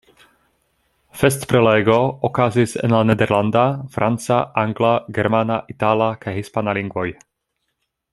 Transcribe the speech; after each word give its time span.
Festprelego 1.19 1.97
okazis 2.29 2.73
en 2.87 2.95
la 2.97 3.01
nederlanda, 3.09 3.65
franca, 3.97 4.39
angla, 4.65 4.93
germana, 5.19 5.59
itala 5.75 6.09
kaj 6.25 6.35
hispana 6.39 6.75
lingvoj. 6.81 7.07